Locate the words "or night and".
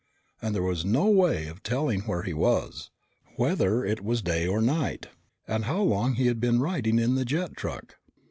4.47-5.65